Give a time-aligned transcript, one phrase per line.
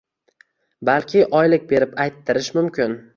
[0.89, 2.97] Balki oylik berib ayttirish mumkin.